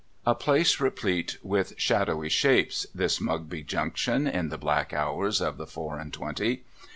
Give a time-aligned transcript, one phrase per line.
[0.25, 5.67] A place replete with shadowy shapes, this Mugby Junction in the black hours of the
[5.67, 6.63] four and twenty.